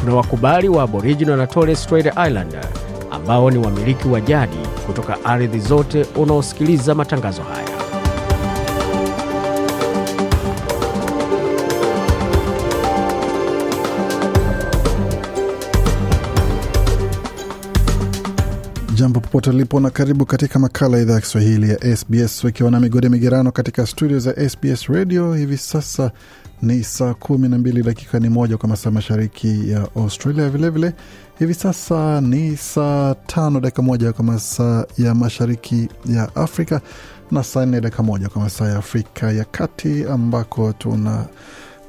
[0.00, 2.64] kuna wakubali wa Aboriginal na Torres Strait Islander
[3.10, 7.68] ambao ni wamiliki wa jadi kutoka ardhi zote unaosikiliza matangazo haya.
[18.94, 22.80] Jambo popote ulipo na karibu katika makala ya idhaa ya Kiswahili ya SBS ukiwa na
[22.80, 25.34] migode migerano katika studio za SBS Radio.
[25.34, 26.10] Hivi sasa
[26.62, 30.50] ni saa kumi na mbili dakika ni moja kwa masaa mashariki ya Australia.
[30.50, 31.02] Vilevile vile,
[31.38, 36.80] hivi sasa ni saa tano dakika moja kwa masaa ya mashariki ya Afrika
[37.30, 41.26] na saa nne dakika moja kwa masaa ya Afrika ya Kati ambako tuna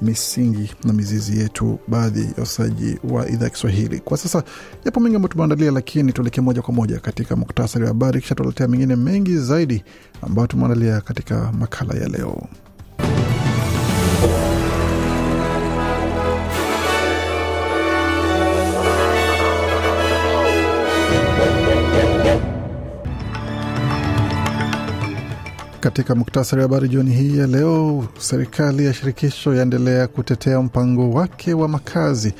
[0.02, 3.99] misingi na mizizi yetu baadhi ya usaji wa idhaa ya Kiswahili.
[3.99, 4.44] Kwa sasa
[4.85, 8.67] yapo mengi ambayo tumeandalia, lakini tuelekee moja kwa moja katika muktasari wa habari, kisha tuletea
[8.67, 9.83] mengine mengi zaidi
[10.22, 12.47] ambayo tumeandalia katika makala ya leo.
[25.80, 31.53] Katika muktasari wa habari jioni hii ya leo, serikali ya shirikisho yaendelea kutetea mpango wake
[31.53, 32.33] wa makazi,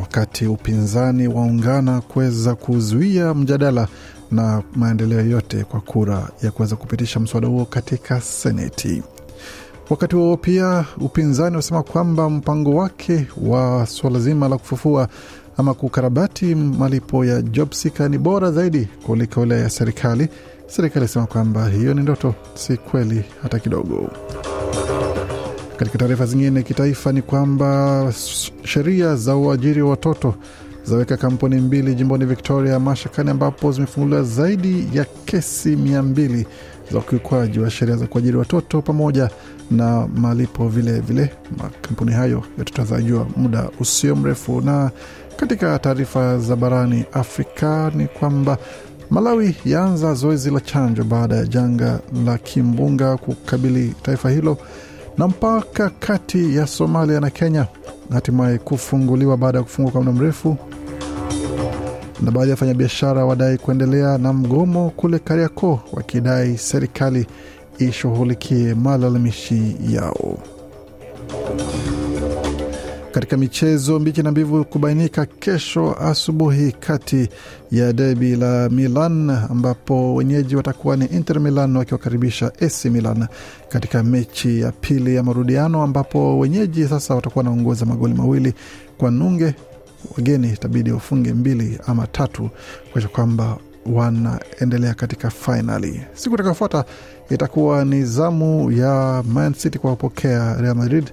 [0.00, 3.88] wakati upinzani waungana kuweza kuzuia mjadala
[4.30, 9.02] na maendeleo yote kwa kura ya kuweza kupitisha mswada huo katika Seneti.
[9.90, 15.08] Wakati huo pia upinzani wasema kwamba mpango wake wa suala zima la kufufua
[15.56, 20.28] ama kukarabati malipo ya job seeker ni bora zaidi kuliko ile ya serikali.
[20.66, 24.10] Serikali asema kwamba hiyo ni ndoto, si kweli hata kidogo.
[25.76, 28.12] Katika taarifa zingine kitaifa ni kwamba
[28.64, 30.34] sheria za uajiri wa watoto
[30.84, 36.46] zaweka kampuni mbili jimboni Victoria mashakani, ambapo zimefunguliwa zaidi ya kesi mia mbili
[36.92, 39.30] za ukiukwaji wa sheria za kuajiri watoto pamoja
[39.70, 41.30] na malipo vilevile vile.
[41.58, 44.60] Makampuni hayo yatatazajua muda usio mrefu.
[44.60, 44.90] Na
[45.36, 48.58] katika taarifa za barani Afrika ni kwamba
[49.14, 54.58] Malawi yaanza zoezi la chanjo baada ya janga la kimbunga kukabili taifa hilo,
[55.18, 57.66] na mpaka kati ya Somalia na Kenya
[58.10, 60.56] hatimaye kufunguliwa baada ya kufungwa kwa muda mrefu,
[62.22, 67.26] na baadhi ya wafanyabiashara wadai kuendelea na mgomo kule Kariakoo, wakidai serikali
[67.78, 70.38] ishughulikie malalamishi yao.
[73.14, 77.28] Katika michezo, mbichi na mbivu kubainika kesho asubuhi kati
[77.70, 83.26] ya debi la Milan ambapo wenyeji watakuwa ni Inter Milan wakiwakaribisha AC Milan
[83.68, 88.54] katika mechi ya pili ya marudiano, ambapo wenyeji sasa watakuwa wanaongoza magoli mawili
[88.98, 89.54] kwa nunge.
[90.16, 92.50] Wageni itabidi wafunge mbili ama tatu
[92.92, 96.02] kuakisha kwamba wanaendelea katika fainali.
[96.14, 96.84] Siku itakayofuata
[97.30, 101.10] itakuwa ni zamu ya Man City kuwapokea Real Madrid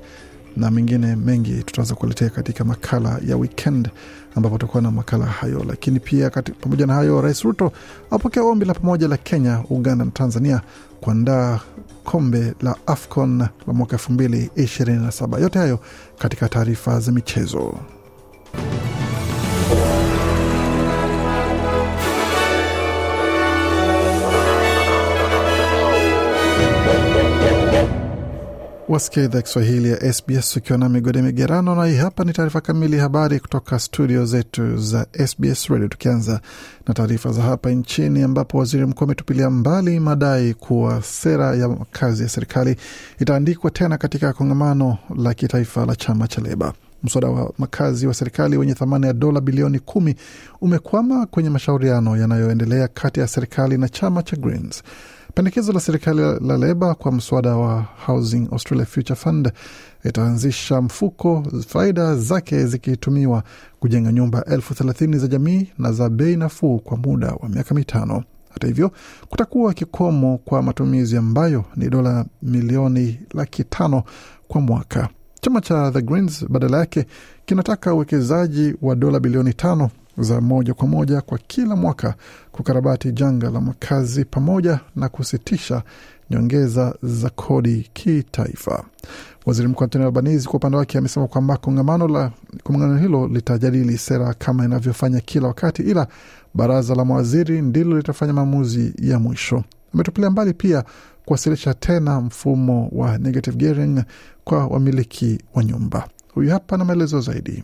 [0.58, 3.90] na mengine mengi tutaweza kuletea katika makala ya weekend
[4.36, 5.64] ambapo tutakuwa na makala hayo.
[5.68, 7.72] Lakini pia kati, pamoja na hayo, Rais Ruto
[8.12, 10.62] apokea ombi la pamoja la Kenya, Uganda na Tanzania
[11.02, 11.60] kuandaa
[12.04, 15.40] kombe la AFCON la mwaka elfu mbili ishirini na saba.
[15.40, 15.80] Yote hayo
[16.20, 17.74] katika taarifa za michezo.
[28.92, 32.96] Wasikia idhaa Kiswahili ya SBS ukiwa na migode migerano, na hii hapa ni taarifa kamili
[32.96, 35.88] ya habari kutoka studio zetu za SBS Radio.
[35.88, 36.42] Tukianza
[36.88, 42.24] na taarifa za hapa nchini, ambapo waziri mkuu ametupilia mbali madai kuwa sera ya makazi
[42.24, 42.76] ya serikali
[43.20, 46.74] itaandikwa tena katika kongamano la kitaifa la chama cha Leba.
[47.04, 50.16] Mswada wa makazi wa serikali wenye thamani ya dola bilioni kumi
[50.62, 54.84] umekwama kwenye mashauriano yanayoendelea kati ya serikali na chama cha Greens.
[55.34, 59.52] Pendekezo la serikali la Leba kwa mswada wa Housing Australia Future Fund
[60.04, 63.44] itaanzisha mfuko, faida zake zikitumiwa
[63.80, 68.24] kujenga nyumba elfu thelathini za jamii na za bei nafuu kwa muda wa miaka mitano.
[68.54, 68.92] Hata hivyo,
[69.30, 74.04] kutakuwa kikomo kwa matumizi ambayo ni dola milioni laki tano
[74.48, 75.10] kwa mwaka.
[75.42, 77.06] Chama cha The Greens badala yake
[77.46, 82.16] kinataka uwekezaji wa dola bilioni tano za moja kwa moja kwa kila mwaka
[82.52, 85.84] kukarabati janga la makazi pamoja na kusitisha
[86.30, 88.84] nyongeza za kodi kitaifa.
[89.46, 92.32] Waziri Mkuu Antoni Albanizi kwa upande wake amesema kwamba kongamano la
[92.64, 96.08] kongamano hilo litajadili sera kama inavyofanya kila wakati, ila
[96.54, 99.64] baraza la mawaziri ndilo litafanya maamuzi ya mwisho.
[99.94, 100.84] Ametupilia mbali pia
[101.26, 104.04] kuwasilisha tena mfumo wa negative gearing
[104.44, 106.08] kwa wamiliki wa nyumba.
[106.34, 107.64] Huyu hapa na maelezo zaidi.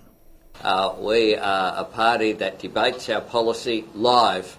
[0.63, 4.57] Uh, we are a party that debates our policy live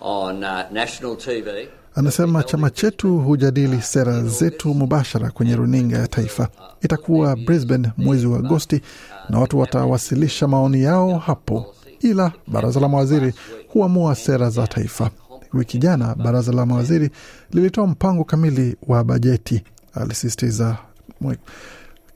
[0.00, 1.68] on uh, national TV.
[1.94, 6.48] Anasema chama chetu hujadili sera zetu mubashara kwenye runinga ya taifa.
[6.82, 8.80] Itakuwa Brisbane mwezi wa Agosti
[9.28, 13.34] na watu watawasilisha maoni yao hapo, ila baraza la mawaziri
[13.68, 15.10] huamua sera za taifa.
[15.52, 17.10] Wiki jana baraza la mawaziri
[17.52, 19.64] lilitoa mpango kamili wa bajeti,
[19.94, 20.76] alisisitiza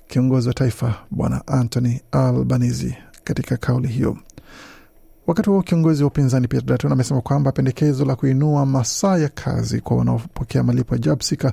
[0.08, 4.16] kiongozi wa taifa Bwana Anthony Albanese katika kauli hiyo.
[5.26, 9.80] Wakati huo kiongozi wa upinzani Peter Dutton amesema kwamba pendekezo la kuinua masaa ya kazi
[9.80, 11.52] kwa wanaopokea malipo ya JobSeeker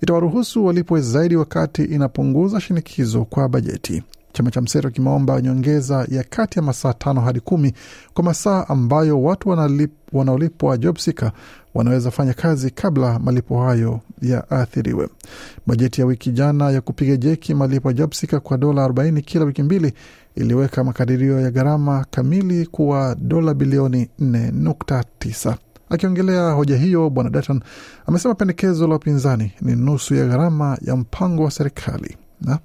[0.00, 4.02] itawaruhusu walipwe zaidi wakati inapunguza shinikizo kwa bajeti.
[4.32, 7.72] Chama cha mseto kimeomba nyongeza ya kati ya masaa tano hadi kumi
[8.14, 9.48] kwa masaa ambayo watu
[10.12, 11.32] wanaolipwa JobSeeker
[11.74, 15.08] wanaweza fanya kazi kabla malipo hayo yaathiriwe.
[15.66, 19.62] Bajeti ya wiki jana ya kupiga jeki malipo ya JobSeeker kwa dola 40 kila wiki
[19.62, 19.92] mbili
[20.34, 25.54] iliweka makadirio ya gharama kamili kuwa dola bilioni 4.9.
[25.90, 27.60] Akiongelea hoja hiyo, Bwana Dutton
[28.06, 32.58] amesema pendekezo la upinzani ni nusu ya gharama ya mpango wa serikali na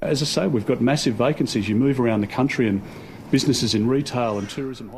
[0.00, 1.68] As I say, we've got massive vacancies.
[1.68, 2.80] You move around the country and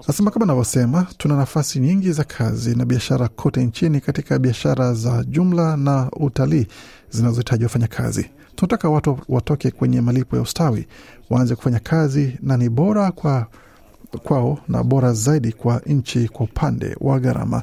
[0.07, 5.25] Nasema kama anavyosema, tuna nafasi nyingi za kazi na biashara kote nchini, katika biashara za
[5.25, 6.67] jumla na utalii
[7.11, 8.31] zinazohitaji wafanyakazi.
[8.57, 10.87] Tunataka watu watoke kwenye malipo ya ustawi,
[11.31, 13.47] waanze kufanya kazi, na ni bora kwa
[14.23, 17.63] kwao na bora zaidi kwa nchi kwa upande wa gharama.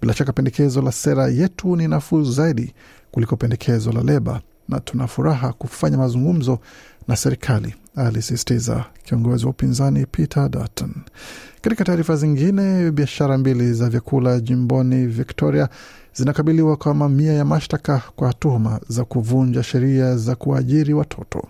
[0.00, 2.74] Bila shaka pendekezo la sera yetu ni nafuu zaidi
[3.10, 6.58] kuliko pendekezo la Leba na tuna furaha kufanya mazungumzo
[7.08, 10.90] na serikali, alisisitiza kiongozi wa upinzani Peter Dutton.
[11.60, 15.68] Katika taarifa zingine, biashara mbili za vyakula jimboni Victoria
[16.14, 21.42] zinakabiliwa kwa mamia ya mashtaka kwa tuhuma za kuvunja sheria za kuajiri watoto.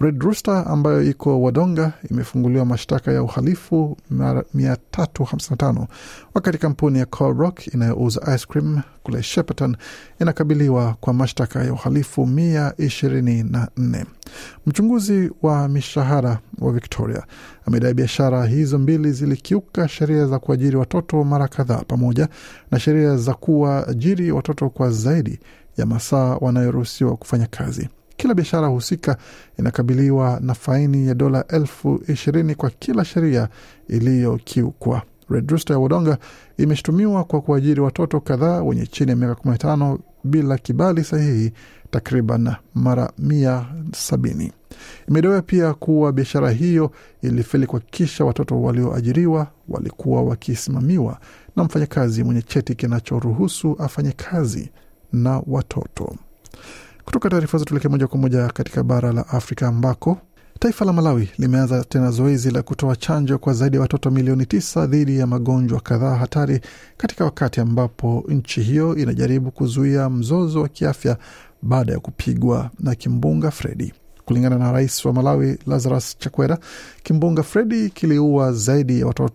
[0.00, 5.86] Red Rooster ambayo iko Wadonga imefunguliwa mashtaka ya uhalifu 355
[6.34, 9.76] wakati kampuni ya Coral Rock inayouza ice cream kule Shepparton
[10.20, 14.04] inakabiliwa kwa mashtaka ya uhalifu 124.
[14.66, 17.22] Mchunguzi wa mishahara wa Victoria
[17.66, 22.28] amedai biashara hizo mbili zilikiuka sheria za kuajiri watoto mara kadhaa pamoja
[22.70, 25.38] na sheria za kuwaajiri watoto kwa zaidi
[25.76, 27.88] ya masaa wanayoruhusiwa kufanya kazi.
[28.24, 29.16] Kila biashara husika
[29.58, 33.48] inakabiliwa na faini ya dola elfu ishirini kwa kila sheria
[33.88, 35.02] iliyokiukwa.
[35.30, 36.18] Red Rooster ya Wodonga
[36.58, 41.52] imeshutumiwa kwa kuajiri watoto kadhaa wenye chini ya miaka 15 bila kibali sahihi
[41.90, 43.66] takriban mara mia
[43.96, 44.52] sabini.
[45.08, 46.90] Imedaiwa pia kuwa biashara hiyo
[47.22, 51.18] ilifeli kuhakikisha watoto walioajiriwa walikuwa wakisimamiwa
[51.56, 54.70] na mfanyakazi mwenye cheti kinachoruhusu afanye kazi
[55.12, 56.16] na watoto.
[57.04, 60.18] Kutoka taarifa hizo tuelekee moja kwa moja katika bara la Afrika ambako
[60.58, 64.86] taifa la Malawi limeanza tena zoezi la kutoa chanjo kwa zaidi ya watoto milioni tisa
[64.86, 66.60] dhidi ya magonjwa kadhaa hatari
[66.96, 71.16] katika wakati ambapo nchi hiyo inajaribu kuzuia mzozo wa kiafya
[71.62, 73.92] baada ya kupigwa na kimbunga Fredi.
[74.24, 76.58] Kulingana na rais wa Malawi Lazarus Chakwera,
[77.02, 79.34] kimbunga Fredi kiliua zaidi ya watoto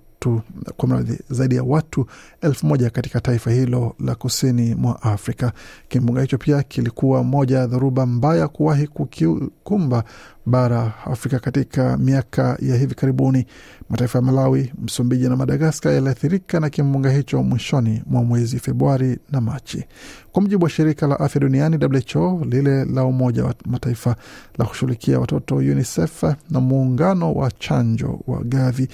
[0.77, 2.05] kwa mradhi zaidi ya watu
[2.41, 5.51] elfu moja katika taifa hilo la kusini mwa Afrika.
[5.87, 10.03] Kimbunga hicho pia kilikuwa moja ya dhoruba mbaya kuwahi kukumba
[10.45, 13.45] bara Afrika katika miaka ya hivi karibuni.
[13.89, 19.41] Mataifa ya Malawi, Msumbiji na Madagaskar yaliathirika na kimbunga hicho mwishoni mwa mwezi Februari na
[19.41, 19.83] Machi,
[20.31, 24.15] kwa mujibu wa shirika la afya duniani WHO, lile la Umoja wa Mataifa
[24.57, 28.87] la kushughulikia watoto UNICEF na muungano wa chanjo wa Gavi.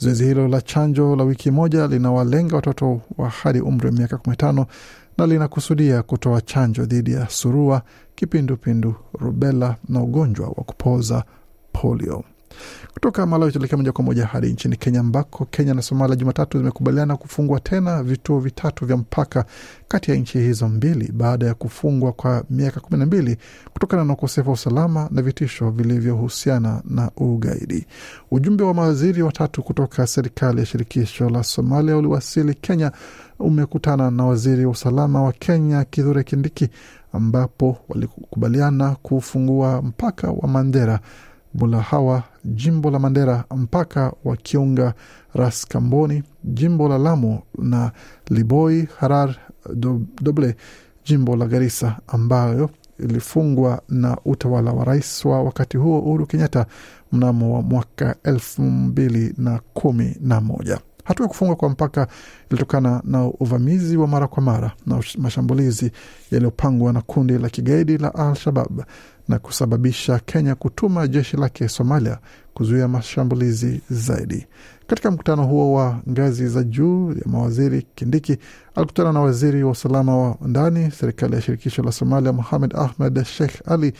[0.00, 4.66] Zoezi hilo la chanjo la wiki moja linawalenga watoto wa hadi umri wa miaka 15
[5.18, 7.82] na linakusudia kutoa chanjo dhidi ya surua,
[8.14, 11.24] kipindupindu, rubela na ugonjwa wa kupoza
[11.72, 12.24] polio.
[12.94, 17.16] Kutoka Malawi tuelekea moja kwa moja hadi nchini Kenya, ambako Kenya na Somalia Jumatatu zimekubaliana
[17.16, 19.44] kufungua tena vituo vitatu vya mpaka
[19.88, 23.36] kati ya nchi hizo mbili baada ya kufungwa kwa miaka kumi na mbili
[23.72, 27.86] kutokana na ukosefu wa usalama na vitisho vilivyohusiana na ugaidi.
[28.30, 32.92] Ujumbe wa mawaziri watatu kutoka serikali ya shirikisho la Somalia uliwasili Kenya
[33.38, 36.68] umekutana na waziri wa usalama wa Kenya Kithure Kindiki,
[37.12, 41.00] ambapo walikubaliana kufungua mpaka wa Mandera
[41.54, 44.94] Bulahawa jimbo la Mandera, mpaka wa Kiunga,
[45.34, 47.92] Ras Kamboni, jimbo la Lamu na
[48.30, 49.36] Liboi, Harar,
[50.22, 50.56] Doble,
[51.04, 56.66] jimbo la Garissa ambayo ilifungwa na utawala wa rais wa wakati huo Uhuru Kenyatta
[57.12, 60.80] mnamo wa mwaka elfu mbili na kumi na moja.
[61.10, 62.06] Hatua ya kufungwa kwa mpaka
[62.50, 65.90] ilitokana na uvamizi wa mara kwa mara na mashambulizi
[66.30, 68.82] yaliyopangwa na kundi la kigaidi la Al-Shabab
[69.28, 72.18] na kusababisha Kenya kutuma jeshi lake Somalia
[72.54, 74.46] kuzuia mashambulizi zaidi.
[74.86, 78.36] Katika mkutano huo wa ngazi za juu ya mawaziri, Kindiki
[78.74, 83.68] alikutana na waziri wa usalama wa ndani serikali ya shirikisho la Somalia Mohamed Ahmed Sheikh
[83.70, 83.92] Ali,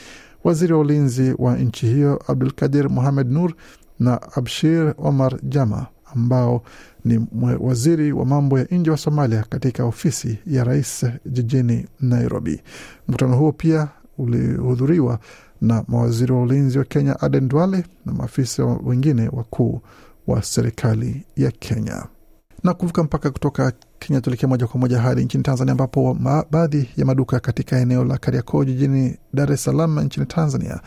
[0.44, 3.52] waziri wa ulinzi wa nchi hiyo Abdul Kadir Mohamed Nur
[3.98, 5.86] na Abshir Omar Jama
[6.16, 6.62] ambao
[7.04, 7.26] ni
[7.60, 12.62] waziri wa mambo ya nje wa Somalia katika ofisi ya rais jijini Nairobi.
[13.08, 13.88] Mkutano huo pia
[14.18, 15.18] ulihudhuriwa
[15.60, 19.80] na mawaziri wa ulinzi wa Kenya Aden Duale na maafisa wengine wakuu
[20.26, 22.06] wa serikali ya Kenya.
[22.64, 26.16] Na kuvuka mpaka kutoka Kenya tuelekea moja kwa moja hadi nchini Tanzania, ambapo
[26.50, 30.80] baadhi ya maduka katika eneo la Kariakoo jijini Dar es Salaam nchini Tanzania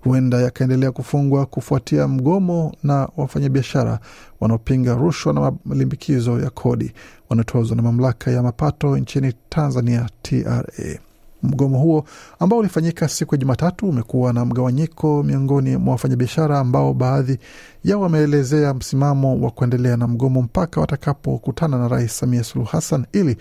[0.00, 4.00] huenda yakaendelea kufungwa kufuatia mgomo na wafanyabiashara
[4.40, 6.92] wanaopinga rushwa na malimbikizo ya kodi
[7.28, 10.98] wanaotozwa na mamlaka ya mapato nchini Tanzania, TRA.
[11.42, 12.04] Mgomo huo
[12.38, 17.38] ambao ulifanyika siku ya Jumatatu umekuwa na mgawanyiko miongoni mwa wafanyabiashara ambao baadhi
[17.84, 23.36] yao wameelezea msimamo wa kuendelea na mgomo mpaka watakapokutana na Rais Samia Suluhu Hassan ili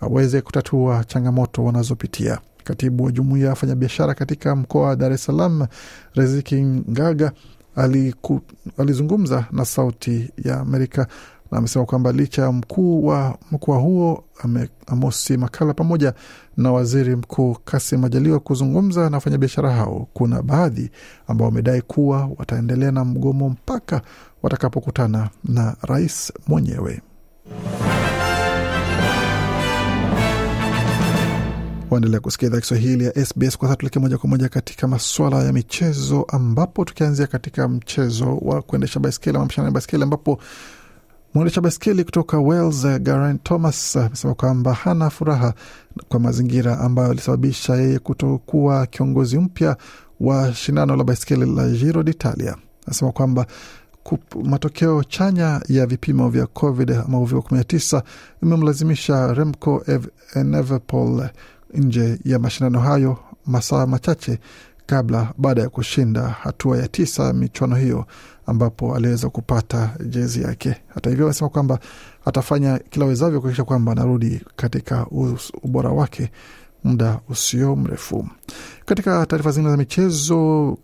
[0.00, 2.38] aweze kutatua changamoto wanazopitia.
[2.64, 5.66] Katibu wa jumuiya ya wafanyabiashara katika mkoa wa Dar es Salaam,
[6.14, 7.32] Riziki Ngaga,
[7.76, 8.40] aliku,
[8.78, 11.06] alizungumza na Sauti ya Amerika
[11.52, 14.24] na amesema kwamba licha ya mkuu wa mkoa huo
[14.86, 16.14] Amosi Makala pamoja
[16.56, 20.90] na waziri mkuu Kasim Majaliwa kuzungumza na wafanyabiashara hao, kuna baadhi
[21.26, 24.02] ambao wamedai kuwa wataendelea na mgomo mpaka
[24.42, 27.00] watakapokutana na rais mwenyewe.
[31.90, 33.58] Waendelea kusikia idhaa Kiswahili ya SBS.
[33.58, 38.62] Kwa sasa tuelekee moja kwa moja katika maswala ya michezo, ambapo tukianzia katika mchezo wa
[38.62, 40.38] kuendesha baiskeli ama mashindano ya baiskeli ambapo
[41.34, 45.54] Mwendesha baiskeli kutoka Wales Geraint Thomas amesema kwamba hana furaha
[46.08, 49.76] kwa mazingira ambayo alisababisha yeye kutokuwa kiongozi mpya
[50.20, 52.56] wa shindano la baiskeli la Giro d'Italia.
[52.86, 53.46] Anasema kwamba
[54.44, 58.02] matokeo chanya ya vipimo vya COVID ama uviko 19
[58.42, 61.28] imemlazimisha Remco Evenepoel
[61.74, 64.38] nje ya mashindano hayo masaa machache
[64.86, 68.06] kabla baada ya kushinda hatua ya tisa michuano hiyo
[68.46, 70.76] ambapo aliweza kupata jezi yake.
[70.94, 71.78] Hata hivyo, amesema kwamba
[72.24, 75.06] atafanya kila wezavyo kuhakikisha kwamba anarudi katika
[75.62, 76.30] ubora wake
[76.84, 78.28] muda usio mrefu.
[78.84, 80.78] Katika taarifa zingine za michezo,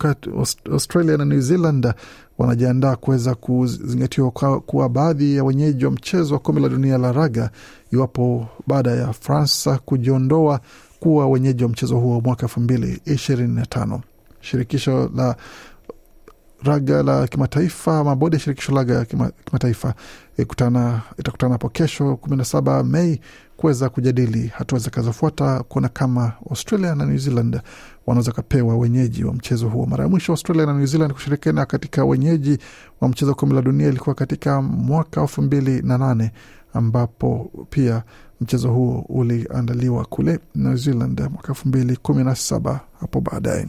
[0.72, 1.92] Australia na New Zealand
[2.38, 7.50] wanajiandaa kuweza kuzingatiwa kuwa baadhi ya wenyeji wa mchezo wa kombe la dunia la raga
[7.92, 10.60] iwapo baada ya Fransa kujiondoa
[11.00, 14.00] kuwa wenyeji wa mchezo huo mwaka elfu mbili ishirini na tano.
[14.40, 15.36] Shirikisho la
[16.62, 19.04] raga la kimataifa ama bodi ya shirikisho raga ya
[19.44, 19.94] kimataifa
[20.38, 21.02] itakutana
[21.52, 23.20] hapo kesho kumi na saba Mei
[23.56, 27.60] kuweza kujadili hatua zitakazofuata kuona kama Australia na New Zealand
[28.06, 29.86] wanaweza kapewa wenyeji wa mchezo huo.
[29.86, 32.58] Mara ya mwisho Australia na New Zealand kushirikiana katika wenyeji
[33.00, 36.32] wa mchezo wa kombe la dunia ilikuwa katika mwaka elfu mbili na nane
[36.74, 38.02] ambapo pia
[38.40, 43.66] mchezo huo uliandaliwa kule New Zealand mwaka elfu mbili kumi na saba hapo baadaye.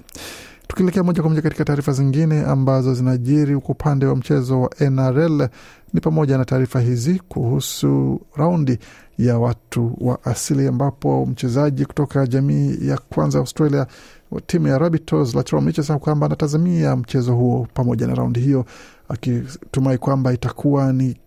[0.68, 5.48] Tukielekea moja kwa moja katika taarifa zingine ambazo zinajiri kwa upande wa mchezo wa NRL
[5.94, 8.80] ni pamoja na taarifa hizi kuhusu raundi
[9.18, 13.88] ya watu wa asili ambapo mchezaji kutoka jamii ya kwanza Australia
[14.46, 18.66] timu ya Rabbitohs Latrell Mitchell kwamba anatazamia mchezo huo pamoja na raundi hiyo
[19.10, 21.18] akitumai kwamba itakuwa ni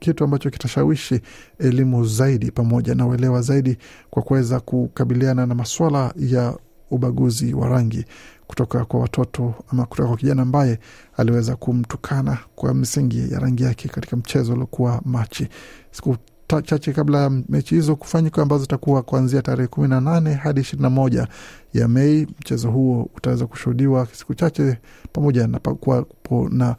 [0.00, 1.20] kitu ambacho kitashawishi
[1.58, 3.76] elimu zaidi pamoja na uelewa zaidi
[4.10, 6.58] kwa kuweza kukabiliana na maswala ya
[6.90, 8.04] ubaguzi wa rangi
[8.46, 10.78] kutoka kwa watoto ama kutoka kwa kijana ambaye
[11.16, 15.48] aliweza kumtukana kwa misingi ya rangi yake katika mchezo uliokuwa Machi.
[15.90, 16.16] Siku
[16.64, 20.82] chache kabla ya mechi hizo kufanyika ambazo zitakuwa kuanzia tarehe kumi na nane hadi ishirini
[20.82, 21.28] na moja
[21.74, 22.26] ya Mei.
[22.40, 24.78] Mchezo huo utaweza kushuhudiwa siku chache
[25.12, 26.76] pamoja na kuwapo na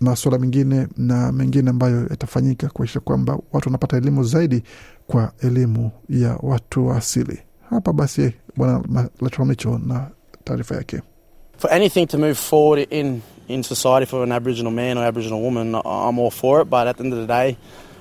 [0.00, 4.62] masuala mengine na mengine ambayo yatafanyika kuakisha kwamba watu wanapata elimu zaidi
[5.06, 7.38] kwa elimu ya watu wa asili.
[7.70, 10.10] Hapa basi Bwana Latromicho na
[10.44, 11.00] taarifa yake.
[11.58, 15.74] For anything to move forward in, in society for an Aboriginal man or Aboriginal woman,
[15.74, 17.56] I'm all for it, but at the end of the day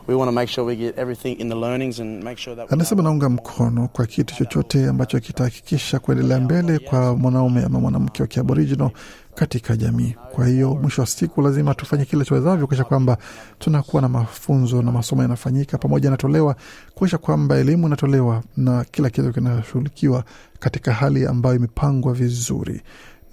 [0.09, 2.67] we want to make sure we get everything in the learnings and make sure that
[2.69, 8.21] we Anasema naunga mkono kwa kitu chochote ambacho kitahakikisha kuendelea mbele kwa mwanaume ama mwanamke
[8.23, 8.91] wa kiaborijino
[9.35, 10.15] katika jamii.
[10.31, 13.17] Kwa hiyo mwisho wa siku lazima tufanye kile tuwezavyo kuisha kwamba
[13.59, 16.55] tunakuwa na mafunzo na masomo yanafanyika pamoja yanatolewa,
[16.95, 20.23] kuisha kwamba elimu inatolewa na kila kitu kinashughulikiwa
[20.59, 22.81] katika hali ambayo imepangwa vizuri.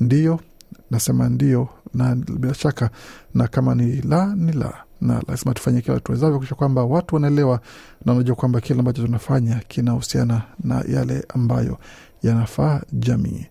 [0.00, 0.40] Ndio
[0.90, 2.90] nasema ndio, na bila shaka,
[3.34, 7.60] na kama ni la ni la, na lazima tufanye kila tuwezavyo kuakisha kwamba watu wanaelewa
[8.04, 11.78] na wanajua kwamba kile ambacho tunafanya kinahusiana na yale ambayo
[12.22, 13.46] yanafaa jamii.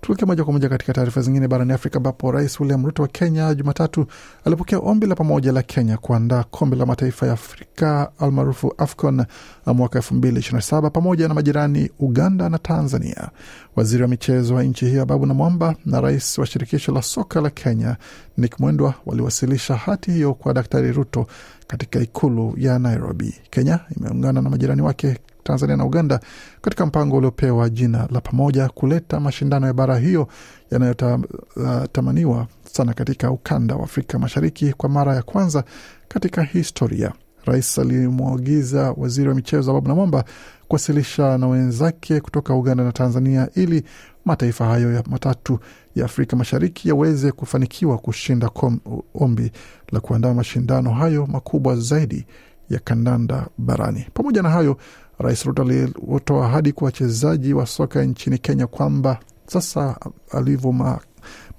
[0.00, 3.54] Tuelekee moja kwa moja katika taarifa zingine barani Afrika, ambapo Rais William Ruto wa Kenya
[3.54, 4.06] Jumatatu
[4.44, 9.24] alipokea ombi la pamoja la Kenya kuandaa kombe la mataifa ya Afrika almaarufu AFCON
[9.66, 13.28] mwaka elfu mbili ishirini na saba pamoja na majirani Uganda na Tanzania.
[13.76, 17.50] Waziri wa michezo wa nchi hiyo Ababu Namwamba na rais wa shirikisho la soka la
[17.50, 17.96] Kenya
[18.36, 21.26] Nick Mwendwa waliwasilisha hati hiyo kwa Daktari Ruto
[21.66, 23.34] katika ikulu ya Nairobi.
[23.50, 26.20] Kenya imeungana na majirani wake Tanzania na Uganda
[26.60, 30.28] katika mpango uliopewa jina la pamoja kuleta mashindano ya bara hiyo
[30.70, 35.64] yanayotamaniwa uh, sana katika ukanda wa Afrika Mashariki kwa mara ya kwanza
[36.08, 37.12] katika historia.
[37.44, 40.24] Rais alimwagiza waziri wa michezo Ababu Namwamba
[40.68, 43.84] kuwasilisha na wenzake kutoka Uganda na Tanzania ili
[44.24, 45.58] mataifa hayo ya matatu
[45.94, 48.78] ya Afrika Mashariki yaweze kufanikiwa kushinda kom,
[49.14, 49.52] ombi
[49.92, 52.26] la kuandaa mashindano hayo makubwa zaidi
[52.70, 54.06] ya kandanda barani.
[54.14, 54.76] Pamoja na hayo,
[55.18, 59.96] Rais Ruto alitoa ahadi kwa wachezaji wa soka nchini Kenya kwamba sasa
[60.32, 61.00] alivyo ma,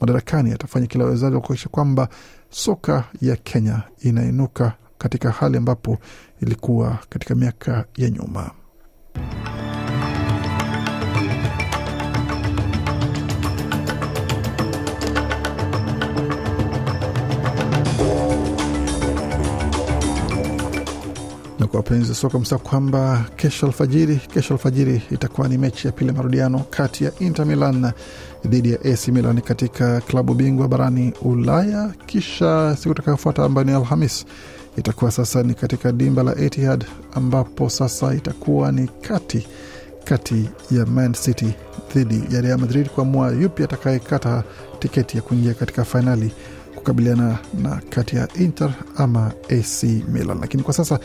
[0.02, 2.10] madarakani atafanya kila wezavyo kuakisha kwamba
[2.50, 5.98] soka ya Kenya inainuka katika hali ambapo
[6.42, 8.52] ilikuwa katika miaka ya nyuma.
[21.68, 26.12] Kwa wapenzi wa soka msa kwamba kesho alfajiri, kesho alfajiri itakuwa ni mechi ya pili
[26.12, 27.92] marudiano kati ya Inter Milan
[28.46, 31.94] dhidi ya AC Milan katika klabu bingwa barani Ulaya.
[32.06, 34.26] Kisha siku itakayofuata ambayo ni Alhamis
[34.78, 39.48] itakuwa sasa ni katika dimba la Etihad ambapo sasa itakuwa ni kati
[40.04, 41.54] kati ya Man City
[41.96, 44.44] dhidi ya Real Madrid kuamua yupi atakayekata
[44.80, 46.32] tiketi ya kuingia katika fainali
[46.76, 50.38] kukabiliana na kati ya Inter ama AC Milan.
[50.42, 51.00] Lakini kwa sasa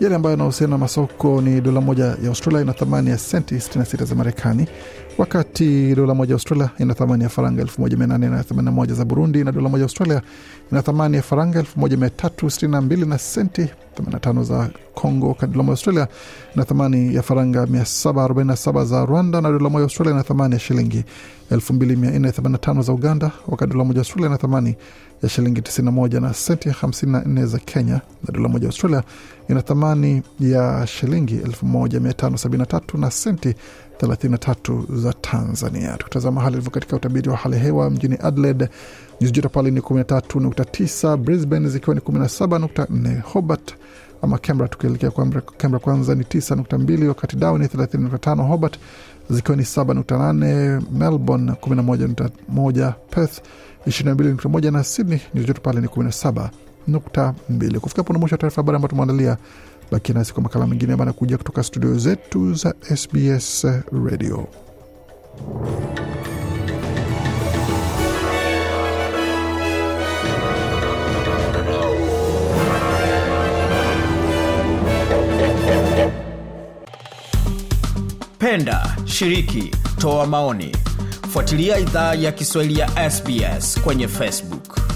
[0.00, 4.04] yale ambayo yanahusiana na masoko ni dola moja ya Australia ina thamani ya senti 66
[4.04, 4.68] za Marekani,
[5.18, 10.22] wakati dola moja Australia ina thamani ya faranga 1881 za Burundi, na dola moja Australia
[10.72, 13.68] ina thamani ya faranga 1362 na senti
[14.02, 16.08] 85 za Congo, dola moja Australia
[16.54, 21.04] ina thamani ya faranga 747 za Rwanda, na dola moja Australia ina thamani ya shilingi
[21.50, 24.76] 2485 za Uganda, wakati dola moja Australia ina thamani
[25.22, 27.94] ya shilingi 91 na senti 54 za Kenya,
[28.26, 29.02] na dola moja Australia
[29.48, 33.54] ina thamani ya shilingi 1573 na senti
[34.00, 35.96] 33 za Tanzania.
[35.96, 38.68] Tukitazama hali ilivyo katika utabiri wa hali hewa mjini Adelaide,
[39.20, 43.74] nyuzi joto pale ni 13.9, Brisbane zikiwa ni 17.4, Hobart
[44.22, 48.78] ama Canberra tukielekea Canberra kwanza ni 9.2, wakati Darwin 30.5, Hobart
[49.30, 53.40] zikiwa ni 7.8, Melbourne 11.1, Perth
[53.86, 57.78] 22.1 na Sydney nyuzi joto pale ni 17.2.
[57.78, 59.36] Kufika hapo na mwisho wa taarifa habari ambayo tumeandalia.
[59.90, 63.66] Bakia nasi kwa makala mengine ambayo anakuja kutoka studio zetu za SBS
[64.08, 64.48] Radio.
[78.38, 79.70] Penda, shiriki,
[80.00, 80.76] toa maoni,
[81.30, 84.87] fuatilia idhaa ya Kiswahili ya SBS kwenye Facebook.